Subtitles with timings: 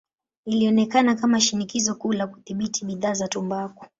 [0.45, 3.85] Ilionekana kama shinikizo kuu la kudhibiti bidhaa za tumbaku.